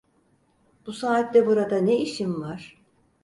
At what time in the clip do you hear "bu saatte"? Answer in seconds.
0.85-1.45